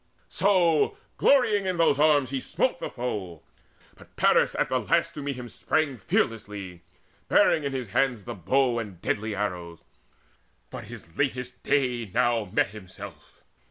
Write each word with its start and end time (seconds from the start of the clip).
So 0.29 0.97
glorying 1.17 1.67
in 1.67 1.77
those 1.77 1.99
arms 1.99 2.31
he 2.31 2.39
smote 2.39 2.79
the 2.79 2.89
foe. 2.89 3.43
But 3.93 4.15
Paris 4.15 4.55
at 4.57 4.69
the 4.69 4.79
last 4.79 5.13
to 5.13 5.21
meet 5.21 5.35
him 5.35 5.47
sprang 5.47 5.95
Fearlessly, 5.97 6.81
bearing 7.27 7.63
in 7.63 7.71
his 7.71 7.89
hands 7.89 8.23
his 8.25 8.35
bow 8.37 8.79
And 8.79 8.99
deadly 8.99 9.35
arrows 9.35 9.77
but 10.71 10.85
his 10.85 11.15
latest 11.19 11.61
day 11.61 12.09
Now 12.11 12.45
met 12.51 12.69
himself. 12.71 13.43